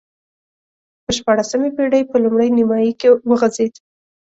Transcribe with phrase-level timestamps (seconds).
[1.03, 3.73] په شپاړسمې پېړۍ په لومړۍ نییمایي کې وغځېد.